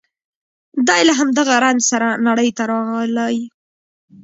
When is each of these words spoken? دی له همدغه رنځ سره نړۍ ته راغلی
دی 0.87 1.01
له 1.07 1.13
همدغه 1.19 1.55
رنځ 1.65 1.81
سره 1.91 2.07
نړۍ 2.27 2.49
ته 2.57 2.63
راغلی 2.71 3.35